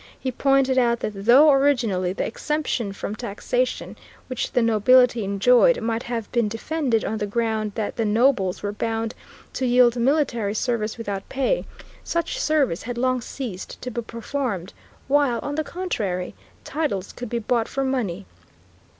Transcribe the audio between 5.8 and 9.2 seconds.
have been defended on the ground that the nobles were bound